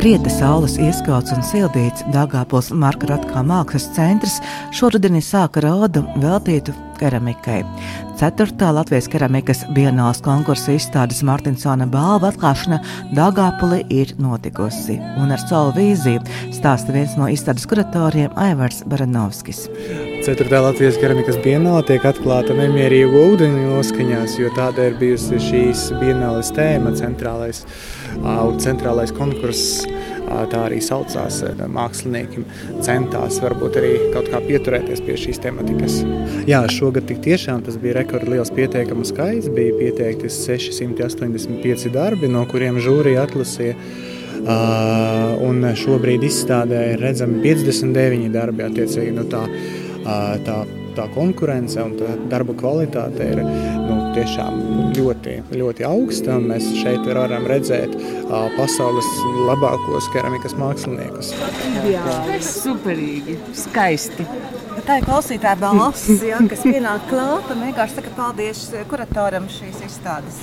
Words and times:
Rieta 0.00 0.30
saules 0.32 0.78
ieskauts 0.80 1.34
un 1.34 1.42
sildīts 1.44 2.06
Dāngāpils 2.14 2.70
Marka 2.72 3.10
Ratkā 3.10 3.42
mākslas 3.44 3.90
centrs 3.92 4.38
šorudenī 4.72 5.20
sāka 5.20 5.60
rādu 5.66 6.00
veltītu 6.22 6.72
keramikai. 7.00 7.62
Ceturtā 8.20 8.68
Latvijas 8.76 9.08
keramikas 9.08 9.62
bienāls 9.76 10.20
konkursa 10.24 10.74
izstādes 10.76 11.22
Martinsona 11.24 11.86
balva 11.88 12.28
atklāšana 12.30 12.80
Dāngāpulī 13.16 13.80
ir 13.88 14.12
notikusi, 14.20 14.98
un 15.20 15.32
ar 15.32 15.40
savu 15.42 15.72
vīziju 15.78 16.20
stāsta 16.52 16.92
viens 16.94 17.16
no 17.16 17.30
izstādes 17.32 17.64
kuratoriem 17.70 18.36
Aivars 18.40 18.82
Baranovskis. 18.90 19.64
Ceturtā 20.26 20.60
Latvijas 20.66 21.00
keramikas 21.00 21.40
bienāla 21.44 21.80
tiek 21.88 22.04
atklāta 22.04 22.56
nemierīgu 22.58 23.24
ūdeni 23.30 23.64
noskaņās, 23.70 24.36
jo 24.42 24.52
tāda 24.58 24.90
ir 24.90 25.00
bijusi 25.00 25.40
šīs 25.46 25.88
bienāles 26.02 26.52
tēma 26.56 26.92
centrālais 27.00 27.64
centrālais 28.60 29.12
konkurss. 29.14 29.86
Tā 30.30 30.60
arī 30.68 30.78
saucās. 30.84 31.40
Mākslinieki 31.74 32.44
centās 32.86 33.40
varbūt 33.42 33.78
arī 33.80 33.90
kaut 34.14 34.30
kā 34.30 34.38
pieturēties 34.44 35.02
pie 35.02 35.16
šīs 35.18 35.42
tematikas. 35.42 36.00
Jā, 36.48 36.62
šogad 36.70 37.10
tiešām 37.10 37.64
tas 37.66 37.78
bija 37.82 37.98
rekordliels 37.98 38.52
pieteikumu 38.54 39.06
skaits. 39.08 39.50
Bija 39.54 39.74
pieteikti 39.80 40.30
685 40.30 41.90
darbi, 41.94 42.30
no 42.30 42.44
kuriem 42.50 42.78
žūrija 42.82 43.26
atlasīja. 43.26 43.76
Uh, 44.40 45.34
un 45.44 45.66
šobrīd 45.76 46.22
izstādē 46.24 46.94
ir 46.94 47.02
redzami 47.04 47.42
59 47.44 48.30
darbi. 48.32 48.64
Attiecīgi, 48.70 49.12
nu 49.18 49.26
tā, 49.28 49.42
uh, 49.44 50.38
tā 50.46 50.62
tā 51.00 51.08
konkurence 51.14 51.80
un 51.82 51.96
tā 51.98 52.12
darba 52.30 52.54
kvalitāte 52.58 53.30
ir 53.32 53.40
nu, 53.42 53.96
tiešām 54.14 54.60
ļoti, 54.98 55.36
ļoti 55.56 55.86
augsta. 55.88 56.36
Mēs 56.42 56.68
šeit 56.80 57.06
varam 57.08 57.46
redzēt 57.50 57.96
uh, 57.96 58.48
pasaules 58.58 59.08
labākos 59.48 60.10
keramikas 60.14 60.56
māksliniekus. 60.60 61.32
Jā, 61.88 62.04
superīgi, 62.44 63.38
skaisti. 63.64 64.26
Tā 64.86 65.00
ir 65.00 65.04
klausītāja 65.06 65.58
balss, 65.60 66.08
ja, 66.24 66.40
kas 66.50 66.64
pienāk 66.64 67.08
klāt 67.10 67.50
un 67.52 67.66
vienkārši 67.68 68.00
saka 68.00 68.16
paldies 68.16 68.64
kuratoram 68.90 69.48
šīs 69.52 69.84
izstādes. 69.88 70.40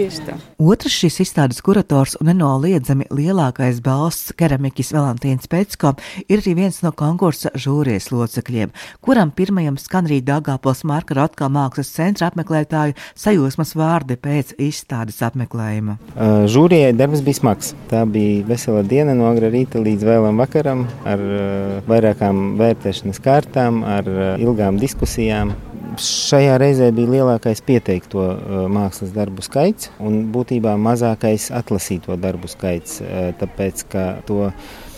Tieši 0.00 0.22
tā. 0.24 0.34
Otrs 0.64 0.94
šīs 0.96 1.18
izstādes 1.26 1.58
kurators 1.60 2.14
un 2.16 2.30
nenoliedzami 2.30 3.04
lielākais 3.12 3.82
balsts 3.84 4.30
keramikas 4.32 4.94
Valentīns 4.96 5.50
Pēcko 5.52 5.90
ir 6.24 6.40
arī 6.40 6.54
viens 6.56 6.78
no 6.80 6.88
konkursa 6.96 7.52
žūrijas 7.52 8.08
locekļiem, 8.08 8.72
kuram 9.04 9.28
pirmajam 9.36 9.76
skan 9.76 10.08
arī 10.08 10.22
Dāngāpils 10.24 10.86
Marka 10.88 11.18
Rotkā 11.18 11.50
mākslas 11.52 11.92
centra 11.92 12.30
apmeklētāju 12.30 12.96
sajūsmas 13.12 13.74
vārdi 13.76 14.16
pēc 14.16 14.54
izstādes 14.70 15.20
apmeklējuma. 15.26 15.98
Uh, 16.14 16.48
žūrijai 16.48 16.96
darbs 16.96 17.20
bija 17.26 17.42
smags. 17.42 17.74
Tā 17.92 18.06
bija 18.08 18.46
vesela 18.48 18.80
diena 18.80 19.12
no 19.18 19.28
agra 19.28 19.52
rīta 19.52 19.84
līdz 19.84 20.08
vēlam 20.14 20.40
vakaram 20.40 20.86
ar 21.04 21.26
uh, 21.28 21.80
vairākām 21.92 22.54
vērtēšanas 22.62 23.20
kārtām, 23.20 23.84
ar 23.84 24.08
uh, 24.08 24.30
ilgām 24.40 24.80
diskusijām 24.80 25.52
šajā 25.98 26.58
reizē 26.60 26.90
bija 26.94 27.14
lielākais 27.16 27.62
pieteikto 27.66 28.26
uh, 28.26 28.60
mākslas 28.70 29.14
darbu 29.14 29.42
skaits 29.42 29.90
un 29.98 30.22
būtībā 30.34 30.76
mazākais 30.78 31.50
atlasīto 31.56 32.18
darbu 32.20 32.50
skaits, 32.50 33.00
uh, 33.02 33.32
tāpēc 33.40 33.84
ka 33.90 34.06
to 34.28 34.46
Eh, 34.46 34.89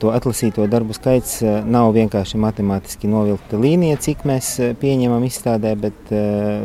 to 0.00 0.10
atlasīto 0.12 0.66
darbu 0.70 0.94
skaits 0.96 1.38
eh, 1.42 1.60
nav 1.64 1.92
vienkārši 1.96 2.40
matemātiski 2.40 3.08
novilkta 3.10 3.58
līnija, 3.60 3.98
cik 4.02 4.24
mēs 4.28 4.50
eh, 4.60 4.72
pieņemam 4.78 5.24
izstādē, 5.26 5.74
bet 5.80 6.10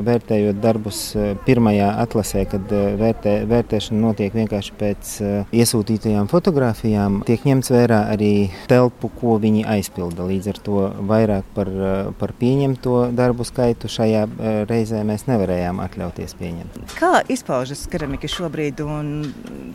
vērtējot 0.07 0.59
darbus 0.61 0.99
pirmajā 1.45 1.87
atlasē, 2.03 2.43
kad 2.49 2.71
vērtē, 2.99 3.33
vērtēšana 3.49 3.99
notiek 4.01 4.33
vienkārši 4.35 4.73
pēc 4.77 5.11
iesūtītajām 5.55 6.27
fotografijām, 6.31 7.21
tiek 7.27 7.45
ņemts 7.47 7.71
vērā 7.73 8.01
arī 8.11 8.31
telpu, 8.69 9.09
ko 9.19 9.37
viņi 9.41 9.63
aizpilda. 9.77 10.25
Līdz 10.27 10.51
ar 10.51 10.59
to 10.65 10.83
vairāk 11.09 11.47
par, 11.55 11.71
par 12.19 12.33
pieņemto 12.39 12.97
darbu 13.17 13.47
skaitu 13.47 13.91
šajā 13.91 14.25
reizē 14.69 15.03
mēs 15.07 15.27
nevarējām 15.29 15.81
atļauties 15.85 16.35
pieņemt. 16.41 16.81
Kā 16.99 17.21
izpaužas 17.31 17.85
keramika 17.91 18.29
šobrīd 18.31 18.83
un 18.85 19.15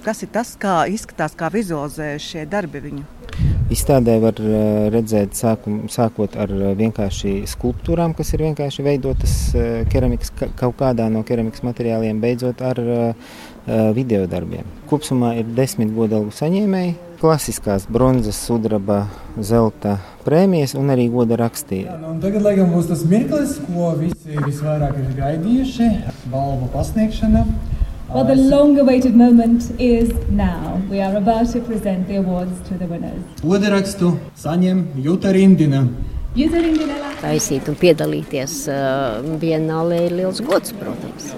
kas 0.04 0.24
ir 0.26 0.32
tas, 0.34 0.54
kā 0.60 0.82
izskatās, 0.92 1.36
kā 1.38 1.50
vizualizē 1.54 2.14
šie 2.22 2.46
darbi 2.50 2.84
viņu? 2.90 3.21
Izstādē 3.72 4.18
var 4.20 4.36
eh, 4.36 4.88
redzēt, 4.92 5.36
sākum, 5.38 5.86
sākot 5.92 6.34
ar 6.40 6.50
eh, 6.52 6.72
vienkārši 6.76 7.46
skulptūrām, 7.48 8.12
kas 8.16 8.34
ir 8.34 8.44
vienkārši 8.44 8.84
veidotas 8.84 9.36
eh, 9.56 9.86
keramikas, 9.92 10.32
kaut 10.58 10.76
kādā 10.80 11.06
no 11.12 11.22
keramikas 11.24 11.64
materiāliem, 11.64 12.20
beidzot 12.20 12.60
ar 12.64 12.80
video 13.94 14.24
darbiem. 14.26 14.66
Kopumā 14.90 15.36
ir 15.38 15.50
desmit 15.54 15.92
godalgu 15.94 16.32
saņēmēji, 16.34 16.96
klasiskās 17.20 17.84
bronzas, 17.86 18.40
sudraba, 18.42 19.04
zelta 19.38 20.00
prēmijas 20.24 20.74
un 20.74 20.90
arī 20.90 21.06
goda 21.12 21.38
raksti. 21.38 21.84
Jā, 21.86 21.94
nu, 22.02 22.16
tagad, 22.24 22.42
laikam, 22.42 22.72
būs 22.74 22.90
tas 22.90 23.04
mirklis, 23.06 23.60
ko 23.68 23.92
visi 24.00 24.34
visvairāk 24.34 24.98
ir 24.98 25.14
gaidījuši- 25.20 25.92
balvu 26.34 26.72
pasniegšana. 26.74 27.46
Well, 28.14 28.24
the 28.24 28.36
long-awaited 28.36 29.16
moment 29.16 29.72
is 29.80 30.10
now. 30.28 30.82
We 30.90 31.00
are 31.00 31.16
about 31.16 31.46
to 31.52 31.60
present 31.60 32.08
the 32.08 32.16
awards 32.16 32.52
to 32.68 32.74
the 32.76 32.84
winners. 32.84 33.22
Godarakstu 33.40 34.10
saņem 34.36 34.82
Juta 35.00 35.30
Rindina. 35.32 35.86
Taisīt 37.22 37.70
un 37.72 37.78
piedalīties 37.80 38.56
uh, 38.68 39.24
vienālē 39.40 40.02
ir 40.10 40.16
liels 40.18 40.42
gods, 40.44 40.74
protams. 40.76 41.30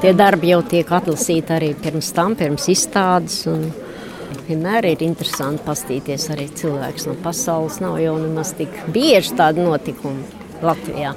Tie 0.00 0.14
darbi 0.16 0.54
jau 0.54 0.62
tiek 0.72 0.88
atlasīti 0.88 1.52
arī 1.52 1.68
pirms 1.76 2.08
tam, 2.16 2.32
pirms 2.40 2.64
izstādes. 2.72 3.42
Vienmēr 4.48 4.88
ir 4.88 5.04
interesanti 5.04 5.66
paskatīties 5.68 6.30
arī 6.32 6.48
cilvēks 6.48 7.10
no 7.10 7.18
pasaules. 7.20 7.76
Nav 7.84 8.00
jau 8.00 8.16
nemaz 8.16 8.54
tik 8.56 8.72
bieži 8.96 9.36
tādi 9.36 9.68
notikumi 9.68 10.24
Latvijā. 10.64 11.12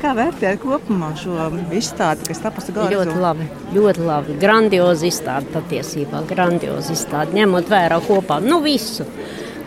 Kā 0.00 0.12
vērtējat 0.16 0.60
kopumā 0.60 1.10
šo 1.18 1.48
izstādi, 1.76 2.26
kas 2.28 2.42
tapusi 2.44 2.72
gala? 2.76 2.90
Ļoti 2.92 3.16
labi, 3.20 3.46
ļoti 3.74 4.04
labi. 4.04 4.36
Grandiozi 4.40 5.08
izstāde 5.08 5.48
patiesībā, 5.54 6.22
grandiozi 6.28 6.94
izstāde, 6.96 7.36
ņemot 7.38 7.70
vērā 7.70 8.00
kopā 8.04 8.40
nu, 8.44 8.60
visu. 8.64 9.06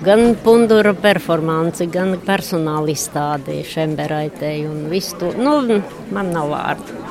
Gan 0.03 0.35
pundura 0.44 0.91
performanci, 0.94 1.88
gan 1.91 2.18
personāla 2.25 2.91
izstādi 2.91 3.62
Šemberaitei 3.68 4.66
un 4.68 4.90
visu 4.91 5.22
to. 5.22 5.31
Nu, 5.40 5.59
man 6.13 6.34
nav 6.35 6.52
vārdu. 6.52 7.03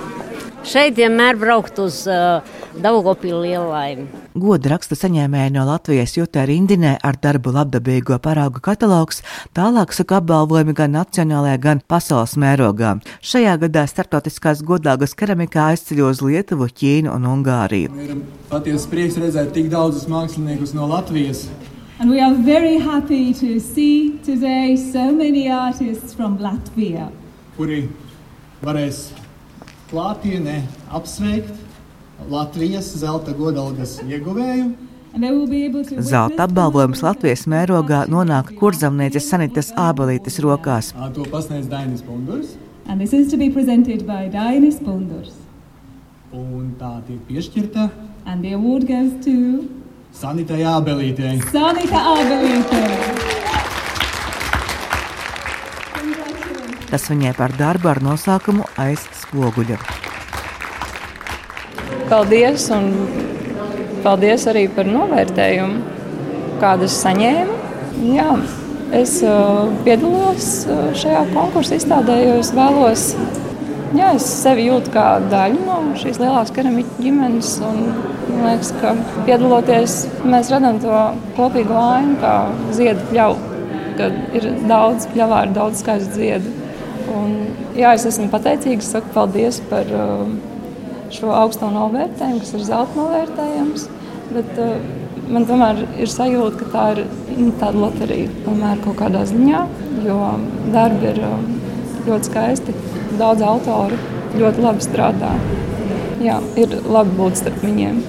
Šeit 0.63 0.95
vienmēr 0.95 1.35
braukt 1.35 1.79
uz 1.83 2.05
uh, 2.07 2.45
Daugopīlu 2.79 3.41
lielaimi. 3.43 4.05
Goda 4.39 4.71
raksta 4.71 4.95
saņēmēja 4.95 5.51
no 5.57 5.65
Latvijas 5.67 6.15
Jutē 6.15 6.45
Rindinē 6.47 6.93
ar 7.03 7.17
darbu 7.19 7.51
labdabīgo 7.57 8.15
paraugu 8.23 8.63
katalogs, 8.63 9.25
tālāk 9.59 9.91
saka 9.97 10.21
apbalvojumi 10.21 10.75
gan 10.79 10.95
nacionālajā, 10.95 11.59
gan 11.65 11.83
pasaules 11.91 12.37
mērogā. 12.39 12.93
Šajā 13.27 13.57
gadā 13.65 13.83
starptautiskās 13.91 14.63
godāgas 14.63 15.17
keramikā 15.19 15.73
aizceļo 15.73 16.13
uz 16.15 16.23
Lietuvu, 16.23 16.71
Ķīnu 16.71 17.11
un 17.11 17.27
Ungāriju. 17.33 17.91
Ir 17.99 18.15
patiesi 18.53 18.87
prieks 18.93 19.19
redzēt 19.19 19.51
tik 19.57 19.67
daudzus 19.73 20.07
māksliniekus 20.13 20.77
no 20.79 20.87
Latvijas. 20.87 21.49
And 21.99 22.11
we 22.11 22.23
are 22.23 22.35
very 22.35 22.79
happy 22.79 23.35
to 23.35 23.59
see 23.59 24.19
today 24.25 24.77
so 24.77 25.11
many 25.11 25.51
artists 25.51 26.15
from 26.15 26.39
Latvia. 26.39 27.11
Kuri 27.59 27.83
varēs 28.63 29.11
klātienē 29.93 30.63
apsveikt 30.97 31.53
Latvijas 32.31 32.89
zelta 32.97 33.35
godalgas 33.37 33.99
ieguvēju. 34.07 34.73
Zelta 36.01 36.47
apbalvojums 36.47 37.03
Latvijas 37.05 37.45
mērogā 37.51 38.07
nonāk 38.09 38.55
kurzemnieces 38.57 39.27
Sanitas 39.29 39.69
Ābelītes 39.77 40.41
rokās. 40.41 40.93
To 41.13 41.27
pasniedz 41.29 41.69
Dainis 41.69 42.01
Pundurs. 42.07 42.55
Pundurs. 44.81 45.37
Un 46.33 46.73
tā 46.81 46.95
tiek 47.07 47.21
piešķirta. 47.29 47.91
To... 48.25 49.37
Sanitai 50.13 50.63
Ābelītei. 50.69 51.39
Sanita 51.53 52.01
Ābelītei. 52.17 53.22
Tas 56.93 57.09
viņai 57.09 57.33
par 57.39 57.55
darbu 57.57 57.89
ar 57.89 58.03
nosaukumu 58.05 58.67
aiz 58.77 59.01
spoguļa. 59.23 59.79
Paldies! 62.11 62.67
Un 62.77 62.91
paldies 64.05 64.45
arī 64.51 64.67
par 64.77 64.91
novērtējumu, 64.91 65.81
kādu 66.61 66.85
es 66.85 66.99
saņēmu. 67.01 67.57
Jā, 68.13 68.29
es 68.99 69.15
uh, 69.25 69.71
piedalos 69.87 70.51
uh, 70.67 70.91
šajā 70.99 71.23
konkursu 71.33 71.79
izstādē, 71.79 72.19
jo 72.27 72.35
es 72.43 72.53
vēlos. 72.57 73.07
Jā, 73.97 74.13
es 74.19 74.27
sevi 74.43 74.69
jūtu 74.69 74.93
kā 74.93 75.07
daļu 75.33 75.65
no 75.65 75.79
šīs 76.01 76.21
lielās 76.21 76.53
keramikas 76.53 77.01
ģimenes. 77.01 77.55
Un, 77.69 77.87
Man 78.33 78.47
liekas, 78.47 78.71
ka 78.81 78.93
piedaloties, 79.27 79.95
mēs 80.27 80.49
redzam 80.53 80.79
to 80.83 81.01
kopīgu 81.37 81.75
ainu, 81.77 82.15
kā 82.23 82.33
ziedu 82.75 83.05
pļauju, 83.11 83.59
kad 83.99 84.37
ir 84.39 84.47
daudz 84.71 85.07
pļavā, 85.13 85.43
ir 85.47 85.53
daudz 85.59 85.83
skaistu 85.83 86.17
ziedu. 86.17 86.62
Un, 87.13 87.33
jā, 87.77 87.93
es 87.97 88.07
esmu 88.09 88.29
pateicīgs, 88.33 88.89
saku 88.95 89.13
paldies 89.15 89.61
par 89.71 89.89
uh, 89.97 90.25
šo 91.13 91.33
augsto 91.37 91.69
novērtējumu, 91.73 92.41
kas 92.43 92.55
ir 92.57 92.65
zelta 92.67 92.99
novērtējums. 92.99 93.89
Bet, 94.33 94.53
uh, 94.63 94.77
man 95.33 95.47
tomēr 95.49 95.85
ir 96.01 96.11
sajūta, 96.11 96.59
ka 96.63 96.71
tā 96.73 96.87
ir 96.95 97.03
nu, 97.37 97.51
tāda 97.61 97.85
loterija 97.85 98.31
tomēr 98.47 98.81
kaut 98.85 98.99
kādā 99.03 99.25
ziņā, 99.29 99.67
jo 100.07 100.19
darbi 100.75 101.11
ir 101.13 101.21
uh, 101.27 101.37
ļoti 102.09 102.31
skaisti, 102.31 102.77
daudz 103.21 103.45
autoru 103.47 104.01
ļoti 104.39 104.65
labi 104.65 104.85
strādā. 104.85 105.35
Jā, 106.23 106.39
ir 106.61 106.79
labi 106.87 107.17
būt 107.19 107.41
starp 107.43 107.65
viņiem. 107.67 108.01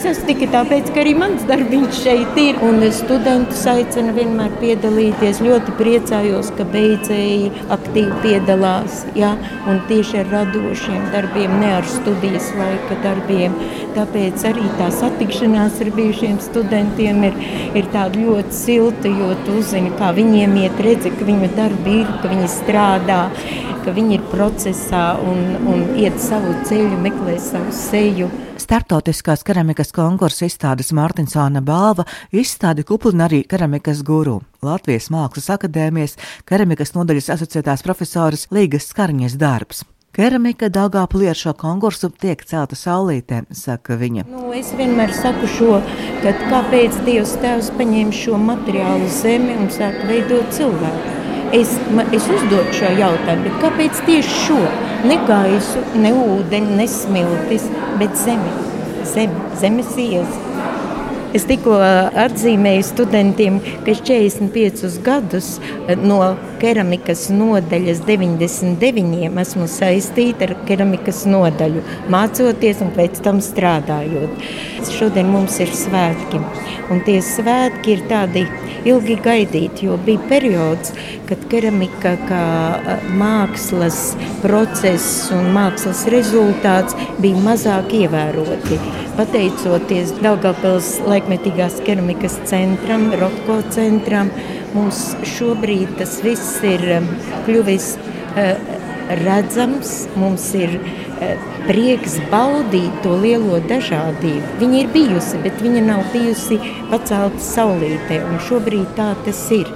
Es 0.00 0.06
esmu 0.14 0.30
tikai 0.30 0.46
tāpēc, 0.48 0.86
ka 0.94 1.02
arī 1.02 1.10
mans 1.12 1.42
darbs 1.44 1.98
šeit 2.00 2.38
ir. 2.40 2.56
Un 2.64 2.80
studentus 2.96 3.66
aicinu 3.68 4.14
vienmēr 4.16 4.54
piedalīties. 4.62 5.42
Ļoti 5.44 5.74
priecājos, 5.76 6.48
ka 6.56 6.64
beidzēji 6.72 7.50
aktīvi 7.76 8.22
piedalās. 8.22 9.02
Ja? 9.12 9.34
Un 9.68 9.82
tieši 9.92 10.22
ar 10.22 10.32
radošiem 10.32 11.04
darbiem, 11.12 11.52
ne 11.60 11.74
ar 11.82 11.84
studijas 11.84 12.48
laika 12.56 12.96
darbiem. 13.04 13.60
Tāpēc 13.98 14.48
arī 14.54 14.72
tā 14.80 14.88
satikšanās 15.02 15.82
ar 15.84 15.92
bijušiem 16.00 16.40
studentiem 16.48 17.20
ir, 17.28 17.40
ir 17.76 17.92
tāda 17.92 18.24
ļoti 18.24 18.56
silta, 18.56 19.12
jo 19.20 19.34
tu 19.44 19.60
uzzini, 19.60 19.92
kā 20.00 20.14
viņiem 20.16 20.62
iet, 20.64 20.80
redzi, 20.80 21.12
ka 21.12 21.28
viņu 21.28 21.52
darbi 21.60 22.00
ir, 22.06 22.14
ka 22.22 22.32
viņi 22.32 22.54
strādā 22.56 23.24
ka 23.84 23.92
viņi 23.96 24.16
ir 24.16 24.28
procesā 24.32 25.10
un, 25.24 25.44
un 25.68 25.90
iet 26.00 26.16
savu 26.20 26.56
ceļu, 26.68 27.00
meklē 27.04 27.36
savu 27.40 27.72
seju. 27.76 28.28
Startautiskās 28.70 29.40
keramikas 29.42 29.88
konkursa 29.90 30.44
izstādes 30.46 30.92
Mārtiņsāna 30.94 31.58
balva 31.66 32.04
izstādi 32.30 32.84
kuplina 32.86 33.24
arī 33.26 33.40
keramikas 33.50 34.04
guru. 34.06 34.36
Latvijas 34.62 35.08
Mākslas 35.10 35.48
akadēmijas 35.56 36.14
keramikas 36.46 36.94
nodaļas 36.94 37.32
asociētās 37.34 37.82
profesoras 37.82 38.46
Līgas 38.54 38.86
Skarņas 38.92 39.34
darbs. 39.42 39.82
Keramika 40.14 40.70
Dāngāpulī 40.70 41.32
ar 41.32 41.40
šo 41.40 41.56
konkursu 41.58 42.12
tiek 42.14 42.46
celta 42.46 42.78
saulītē, 42.78 43.42
saka 43.50 43.98
viņa. 43.98 44.28
Nu, 44.30 44.52
es 44.54 44.70
vienmēr 44.78 45.18
saku 45.18 45.50
šo, 45.50 45.80
ka 46.22 46.38
kāpēc 46.44 47.02
Dievs 47.08 47.34
Tēvs 47.42 47.74
paņēma 47.74 48.14
šo 48.22 48.38
materiālu 48.38 49.10
zemi 49.18 49.58
un 49.58 49.66
sāk 49.74 49.98
veidot 50.06 50.46
cilvēku. 50.54 51.16
Es, 51.58 51.74
es 52.14 52.30
uzdodu 52.30 52.70
šo 52.78 52.94
jautājumu, 52.94 53.50
kāpēc 53.58 54.06
tieši 54.06 54.42
šo? 54.44 54.62
Ne 55.10 55.16
gaisu, 55.26 55.80
ne 55.98 56.12
ūdeni, 56.14 56.76
ne 56.78 56.84
smiltis, 56.86 57.64
bet 58.00 58.16
zemi, 58.18 58.52
zemi 59.14 59.34
zemes 59.60 59.96
iezi. 59.96 60.49
Es 61.30 61.44
tikko 61.46 61.76
atzīmēju 62.18 62.82
studentiem, 62.88 63.60
ka 63.84 63.92
es 63.92 64.00
45 64.02 64.96
gadus 65.06 65.50
no 66.02 66.18
keramikas 66.58 67.28
nodaļas 67.30 68.00
99 68.08 69.38
esmu 69.44 69.68
saistīta 69.70 70.48
ar 70.48 70.56
keramikas 70.66 71.22
nodaļu, 71.30 71.84
mācoties 72.10 72.82
un 72.82 72.90
pēc 72.96 73.22
tam 73.22 73.38
strādājot. 73.46 74.42
Šodien 74.90 75.30
mums 75.30 75.60
ir 75.62 75.70
svētki, 75.70 76.40
un 76.90 77.04
tie 77.06 77.20
svētki 77.22 77.94
ir 77.94 78.02
tādi 78.10 78.42
ilgi 78.90 79.14
gaidīti, 79.22 79.86
jo 79.86 80.00
bija 80.02 80.24
periods, 80.32 80.90
kad 81.28 81.44
keramika 81.52 82.16
kā 82.26 82.46
mākslas 83.20 84.00
process 84.42 85.30
un 85.36 85.52
mākslas 85.54 86.08
rezultāts 86.10 86.98
bija 87.22 87.38
mazāk 87.46 87.94
ievēroti 88.00 88.80
pateicoties 89.20 90.12
Daugavpils 90.22 90.98
laikmetīgās 91.20 91.80
keramikas 91.84 92.38
centram, 92.48 93.10
Rotko 93.20 93.60
centram, 93.74 94.30
mums 94.74 95.14
šobrīd 95.36 95.98
tas 95.98 96.20
viss 96.24 96.62
ir 96.64 96.80
um, 96.96 97.08
kļuvis 97.46 97.92
uh, 97.98 98.54
redzams, 99.20 100.08
mums 100.16 100.46
ir 100.56 100.78
uh, 100.78 101.34
prieks 101.66 102.18
baudīt 102.32 103.02
to 103.04 103.16
lielo 103.20 103.60
dažādību. 103.68 104.56
Viņa 104.62 104.80
ir 104.80 104.90
bijusi, 104.94 105.42
bet 105.44 105.60
viņa 105.60 105.84
nav 105.90 106.06
bijusi 106.14 106.60
pacelta 106.90 107.44
saulītē, 107.50 108.22
un 108.24 108.40
šobrīd 108.48 108.96
tā 108.96 109.12
tas 109.26 109.44
ir. 109.54 109.68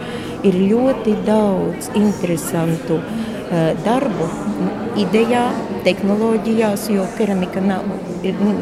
Ir 0.45 0.59
ļoti 0.61 1.15
daudz 1.25 1.89
interesantu 1.97 2.99
uh, 3.01 3.34
darbu, 3.85 4.29
idejā, 4.99 5.45
tehnoloģijās, 5.85 6.89
jo 6.93 7.05
keramika 7.19 7.63
nav, 7.65 7.85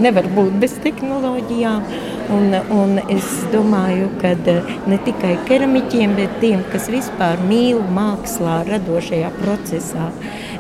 nevar 0.03 0.27
būt 0.35 0.59
bez 0.63 0.75
tehnoloģijām. 0.85 1.85
Un, 2.33 2.55
un 2.73 2.97
es 3.13 3.27
domāju, 3.53 4.09
ka 4.23 4.33
eh, 4.49 4.71
ne 4.89 4.97
tikai 5.05 5.35
keramiķiem, 5.49 6.15
bet 6.17 6.39
tiem, 6.41 6.63
kas 6.73 6.89
vispār 6.93 7.43
mīl 7.49 7.83
mākslā, 7.93 8.63
radošajā 8.71 9.33
procesā, 9.41 10.09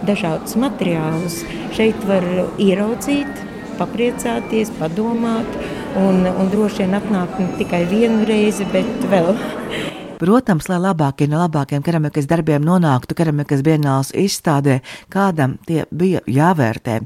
dažādus 0.08 0.58
materiālus, 0.60 1.40
šeit 1.76 2.02
var 2.08 2.26
ieraudzīt, 2.60 3.46
papriecāties, 3.78 4.74
padomāt. 4.80 5.62
Un, 5.92 6.24
un 6.24 6.48
droši 6.48 6.86
vien 6.86 6.96
apnākt 6.96 7.40
ne 7.40 7.50
tikai 7.58 7.82
vienu 7.90 8.24
reizi, 8.24 8.64
bet 8.72 9.08
vēl 9.12 9.34
Protams, 10.22 10.69
lai 10.70 10.76
labākie 10.78 11.26
no 11.26 11.40
labākajiem 11.40 11.82
keramikas 11.82 12.28
darbiem 12.30 12.62
nonāktu 12.62 13.16
keramikas 13.19 13.64
dienāls 13.66 14.12
izstādē, 14.14 14.76
kādam 15.10 15.56
tie 15.66 15.80
bija 15.90 16.20
jāvērtē. 16.30 17.00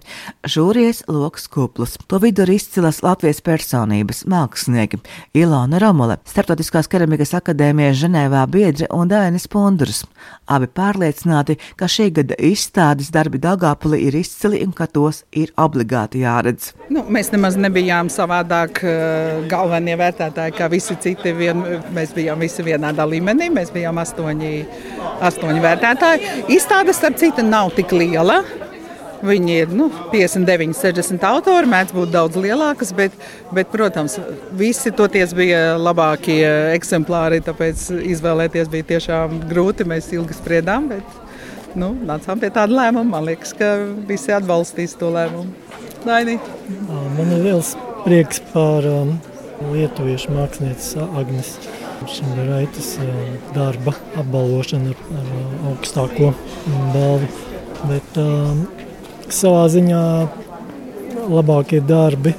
Žūries 0.44 1.00
Loks 1.08 1.48
Kuplis, 1.48 1.94
to 2.10 2.20
vidu 2.20 2.44
ir 2.44 2.52
izcilas 2.58 3.00
Latvijas 3.00 3.40
personības, 3.40 4.26
mākslinieki 4.28 5.00
Ilona 5.32 5.80
Romole, 5.80 6.18
Startautiskās 6.28 6.90
keramikas 6.92 7.32
akadēmijas 7.38 8.02
Ženēvā 8.02 8.42
biedre 8.52 8.90
un 8.92 9.08
Dainis 9.08 9.48
Pundurs. 9.48 10.02
Abi 10.52 10.68
pārliecināti, 10.68 11.56
ka 11.80 11.88
šī 11.88 12.10
gada 12.20 12.36
izstādes 12.36 13.08
darbi 13.16 13.40
Dagāpuli 13.40 14.02
ir 14.10 14.20
izcili 14.20 14.60
un 14.66 14.76
ka 14.76 14.90
tos 14.92 15.22
ir 15.32 15.54
obligāti 15.56 16.20
jāredz. 16.20 16.74
Nu, 16.92 17.06
mēs 17.08 17.32
nemaz 17.32 17.56
nebijām 17.56 18.12
savādāk 18.12 18.84
eh, 18.84 19.40
galvenie 19.48 19.96
vērtētāji 20.04 20.58
kā 20.60 20.68
visi 20.68 21.00
citi. 21.00 21.32
Vien, 21.40 21.64
mēs 21.96 22.12
bijām 22.12 22.44
visi 22.44 22.62
vienādā 22.66 23.05
līmenī. 23.10 23.48
Mēs 23.54 23.72
bijām 23.74 23.98
astoņi, 24.02 24.52
astoņi 25.26 25.64
vērtētāji. 25.64 26.30
Izstāde, 26.56 26.94
starp 26.96 27.18
citu, 27.20 27.44
nav 27.46 27.72
tik 27.76 27.94
liela. 27.96 28.42
Viņi 29.24 29.54
ir 29.62 29.70
nu, 29.72 29.88
59, 30.12 30.74
60 30.76 31.24
autori, 31.26 31.68
mēdz 31.70 31.94
būt 31.96 32.10
daudz 32.12 32.36
lielākas, 32.40 32.92
bet, 32.96 33.14
bet, 33.54 33.70
protams, 33.72 34.18
visi 34.56 34.92
toties 34.94 35.32
bija 35.36 35.76
labākie 35.80 36.42
eksemplāri, 36.74 37.40
tāpēc 37.44 37.88
izvēlēties 38.12 38.68
bija 38.72 38.90
tiešām 38.92 39.40
grūti. 39.48 39.88
Mēs 39.88 40.10
ilgi 40.14 40.36
spriedām, 40.36 40.90
bet 40.92 41.76
nu, 41.78 41.94
nācām 42.06 42.42
pie 42.42 42.52
tāda 42.52 42.76
lēmuma. 42.76 43.16
Man 43.16 43.30
liekas, 43.30 43.54
ka 43.56 43.72
visi 44.08 44.34
atbalstīs 44.36 44.96
to 45.00 45.10
lēmumu. 45.14 45.54
Daini. 46.06 46.36
Man 47.16 47.32
ir 47.34 47.42
liels 47.48 47.72
prieks 48.04 48.38
par 48.52 48.86
um, 48.86 49.16
lietuviešu 49.72 50.36
mākslinieces 50.36 50.94
Agnes 51.08 51.56
Šimberaitis 52.06 52.92
darba 53.54 53.94
apbalvošanu 54.20 54.92
ar, 54.92 55.00
ar 55.20 55.70
augstāko 55.72 56.32
balvu. 56.94 57.28
Bet 57.86 58.18
um, 58.20 58.62
savā 59.32 59.66
ziņā 59.72 60.02
labākie 61.32 61.80
darbi 61.84 62.34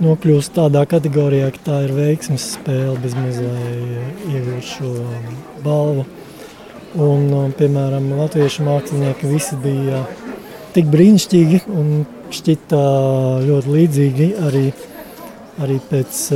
nokļūst 0.00 0.54
tādā 0.56 0.86
kategorijā, 0.88 1.50
ka 1.56 1.64
tā 1.66 1.80
ir 1.86 1.94
veiksmes 1.96 2.46
spēle 2.54 2.96
bezmaz 3.02 3.40
lai 3.44 3.74
iegūtu 4.30 4.64
šo 4.68 4.94
balvu. 5.64 6.06
Un, 7.00 7.28
um, 7.30 7.52
piemēram, 7.56 8.08
latviešu 8.18 8.66
mākslinieki 8.66 9.30
visi 9.30 9.58
bija 9.62 10.04
tik 10.74 10.88
brīnišķīgi 10.90 11.64
un 11.74 11.92
šķita 12.34 12.80
ļoti 13.46 13.76
līdzīgi 13.76 14.28
arī, 14.46 14.66
arī 15.62 15.78
pēc 15.90 16.26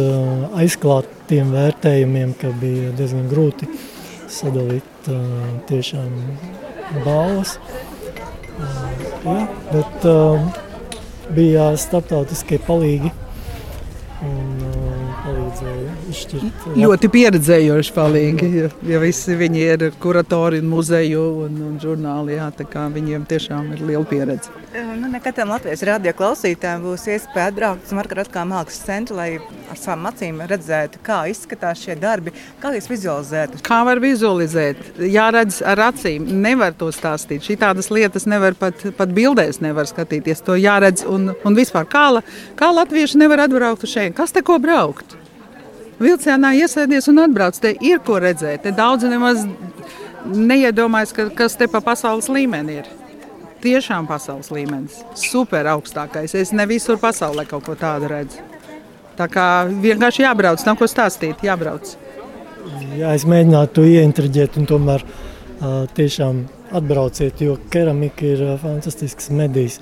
aizklāt 0.59 1.14
tiem 1.29 1.53
vērtējumiem, 1.55 2.35
ka 2.41 2.53
bija 2.61 2.93
diezgan 2.99 3.27
grūti 3.31 3.69
sadalīt 4.31 5.11
uh, 5.13 5.19
tiešām 5.69 6.13
balvas. 7.05 7.57
Uh, 8.55 8.87
jā, 9.25 9.37
bet 9.73 10.09
uh, 10.11 10.49
bija 11.35 11.73
starptautiskie 11.81 12.61
palīgi 12.67 13.13
izšķirt. 16.15 16.67
Ļoti 16.79 17.11
pieredzējoši 17.15 17.95
palīgi, 17.95 18.51
ja, 18.63 18.71
ja 18.89 19.01
visi 19.03 19.37
viņi 19.39 19.65
ir 19.75 19.87
kuratori 20.03 20.61
un 20.63 20.71
muzeju 20.73 21.25
un, 21.45 21.59
un 21.69 21.79
žurnāli, 21.83 22.39
jā, 22.39 22.49
tā 22.55 22.67
kā 22.71 22.87
viņiem 22.95 23.27
tiešām 23.31 23.73
ir 23.75 23.85
liela 23.91 24.05
pieredze. 24.09 24.53
Nu, 24.75 25.11
katram 25.23 25.53
Latvijas 25.55 25.85
radio 25.87 26.15
klausītājam 26.17 26.83
būs 26.85 27.07
iespēja 27.11 27.51
atbraukt 27.53 27.87
uz 27.87 27.95
Margarita 27.97 28.45
mākslas 28.49 28.83
centru, 28.87 29.19
lai 29.19 29.29
ar 29.71 29.79
savām 29.79 30.09
acīm 30.11 30.43
redzētu, 30.51 31.01
kā 31.05 31.21
izskatās 31.31 31.83
šie 31.85 31.97
darbi, 32.01 32.35
kā 32.63 32.75
jūs 32.75 32.91
vizualizētu. 32.91 33.63
Kā 33.67 33.81
var 33.87 34.03
vizualizēt? 34.03 34.83
Jāredz 34.99 35.61
ar 35.67 35.87
acīm, 35.91 36.27
nevar 36.45 36.75
to 36.79 36.91
stāstīt. 36.95 37.47
Šī 37.47 37.59
tādas 37.63 37.91
lietas 37.95 38.29
nevar 38.31 38.59
pat, 38.59 38.87
pat 38.99 39.15
bildēs 39.15 39.63
nevar 39.65 39.89
skatīties. 39.91 40.43
To 40.47 40.59
jāredz 40.59 41.07
un, 41.09 41.33
un 41.47 41.59
vispār 41.59 41.89
kā, 41.91 42.07
kā 42.59 42.73
latvieši 42.75 43.23
nevar 43.23 43.47
atbraukt 43.47 43.87
uz 43.87 43.95
šeit. 43.95 44.17
Kas 44.19 44.35
te 44.35 44.43
ko 44.45 44.59
braukt? 44.63 45.17
Vilcienā 46.03 46.55
iesēdies 46.59 47.09
un 47.13 47.23
atbrauc. 47.25 47.59
Te 47.61 47.75
ir 47.85 48.03
ko 48.05 48.19
redzēt. 48.23 48.65
Te 48.65 48.75
daudzi 48.75 49.11
nemaz 49.13 49.45
neiedomājas, 50.25 51.15
ka, 51.15 51.29
kas 51.37 51.57
te 51.61 51.69
pa 51.71 51.83
pasaules 51.85 52.31
līmeni 52.33 52.81
ir 52.81 52.93
tiešām 53.65 54.09
pasaules 54.09 54.51
līmenis. 54.53 55.01
Super 55.19 55.69
augstākais. 55.73 56.35
Es 56.37 56.53
ne 56.57 56.67
visur 56.69 56.99
pasaulē 57.01 57.47
kaut 57.49 57.65
ko 57.67 57.77
tādu 57.79 58.11
redzu. 58.13 58.43
Tā 59.15 59.29
kā 59.31 59.47
vienkārši 59.69 60.25
jābrauc, 60.25 60.65
nav 60.67 60.79
ko 60.81 60.89
stāstīt, 60.91 61.45
jābrauc. 61.47 61.95
Jā, 62.99 63.13
es 63.15 63.27
mēģinātu 63.29 63.77
to 63.77 63.85
ieintriģēt, 63.87 64.59
un 64.59 64.67
tomēr 64.69 65.05
uh, 65.05 65.85
tiešām 65.95 66.43
atbrauciet, 66.75 67.45
jo 67.45 67.57
keramika 67.71 68.27
ir 68.27 68.43
uh, 68.43 68.57
fantastisks 68.61 69.31
medijs. 69.31 69.79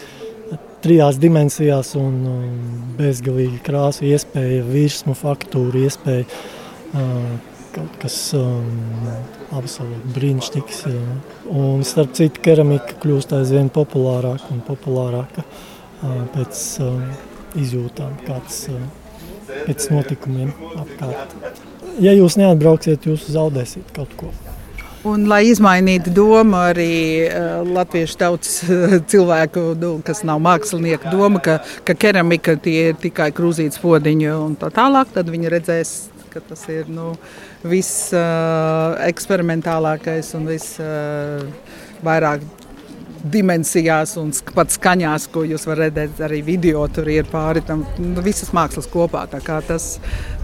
Trijās 0.82 1.18
dimensijās 1.22 1.94
un 1.98 2.18
uh, 2.26 2.42
bezgalīgi 2.98 3.62
krāsu 3.66 4.08
iespēja, 4.10 4.64
virsmu 4.66 5.14
faktūru 5.18 5.84
iespēja. 5.86 6.26
Uh, 6.92 7.32
kaut 7.72 7.98
kas 8.02 8.16
um, 8.36 8.66
absolūti 9.56 10.14
brīnišķīgs. 10.16 10.80
Un 11.56 11.84
starp 11.88 12.14
citu, 12.18 12.42
keramika 12.44 12.98
kļūst 13.02 13.32
aizvien 13.38 13.70
populārāka 13.72 14.52
un 14.52 14.60
populārāka 14.66 15.44
uh, 15.46 16.24
pēc 16.34 16.64
uh, 16.84 16.98
izjūtām, 17.62 18.18
kāds 18.26 18.64
uh, 18.72 18.80
pēc 19.66 19.88
notikumiem 19.92 20.52
apkārt. 20.84 21.36
Ja 22.02 22.14
jūs 22.16 22.38
neatbrauksiet, 22.40 23.08
jūs 23.08 23.28
zaudēsiet 23.32 23.92
kaut 23.96 24.16
ko. 24.20 24.32
Un, 25.02 25.24
lai 25.26 25.48
izmainītu 25.50 26.12
domu 26.14 26.54
arī 26.60 27.26
uh, 27.26 27.64
latviešu 27.66 28.18
tautas 28.20 28.60
uh, 28.68 28.96
cilvēku, 29.10 29.72
nu, 29.80 29.96
kas 30.06 30.22
nav 30.22 30.38
mākslinieki, 30.44 31.10
doma, 31.10 31.40
ka, 31.42 31.56
ka 31.82 31.96
keramika 31.98 32.54
tie 32.62 32.92
ir 32.92 33.00
tikai 33.02 33.32
krūzītas 33.34 33.82
podziņi 33.82 34.30
un 34.36 34.54
tā 34.60 34.70
tālāk, 34.74 35.10
tad 35.16 35.32
viņi 35.32 35.50
redzēs 35.56 35.94
ka 36.32 36.40
tas 36.48 36.62
ir 36.72 36.86
nu, 36.88 37.10
viss 37.66 38.12
uh, 38.16 38.94
eksperimentālākais 39.04 40.32
un 40.38 40.46
viss 40.48 40.78
uh, 40.80 41.42
vairāk 42.06 42.46
dimensijās 43.22 44.16
un 44.18 44.32
pat 44.54 44.72
skaņās, 44.74 45.28
ko 45.34 45.44
jūs 45.46 45.66
varat 45.68 45.92
redzēt 45.92 46.22
arī 46.26 46.40
video. 46.46 46.86
Tur 46.90 47.10
ir 47.12 47.28
pāri 47.30 47.62
tam 47.66 47.84
nu, 47.98 48.22
visas 48.24 48.50
mākslas 48.56 48.88
kopā. 48.90 49.26
Tas, 49.30 49.96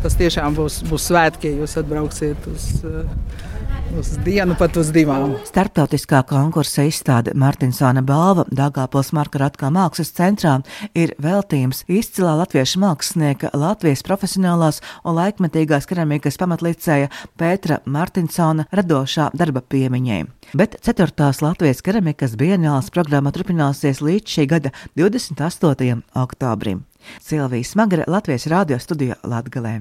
tas 0.03 0.19
tiešām 0.19 0.59
būs, 0.59 0.83
būs 0.91 1.09
svētki, 1.11 1.55
ja 1.55 1.65
jūs 1.65 1.79
atbrauksiet 1.81 2.51
uz. 2.53 2.69
Uh, 2.83 3.57
uz 3.97 4.11
dienu, 4.25 4.55
pat 4.59 4.77
uz 4.79 4.91
divām. 4.95 5.33
Startautiskā 5.49 6.21
konkursa 6.29 6.85
izstāde 6.89 7.33
Martinsona 7.39 8.03
balva 8.05 8.45
Dāngāpils 8.51 9.11
Marka 9.17 9.41
Ratkā 9.43 9.71
mākslas 9.75 10.13
centrā 10.17 10.59
ir 10.99 11.15
veltījums 11.23 11.85
izcilā 11.89 12.35
latviešu 12.41 12.83
mākslinieka 12.83 13.53
Latvijas 13.57 14.05
profesionālās 14.07 14.81
un 15.05 15.19
laikmetīgās 15.19 15.89
keramikas 15.89 16.39
pamatlicēja 16.41 17.11
Pētra 17.41 17.81
Martinsona 17.87 18.69
radošā 18.73 19.31
darba 19.35 19.63
piemiņai. 19.65 20.23
Bet 20.59 20.79
4. 20.85 21.31
Latvijas 21.45 21.85
keramikas 21.85 22.39
bienāls 22.41 22.93
programma 22.95 23.33
turpināsies 23.35 24.03
līdz 24.05 24.39
šī 24.39 24.49
gada 24.55 24.75
28. 24.97 26.03
oktobrim. 26.15 26.85
Silvija 27.23 27.65
Smagara 27.65 28.09
Latvijas 28.09 28.49
radio 28.51 28.81
studijā 28.83 29.21
Latgalē. 29.25 29.79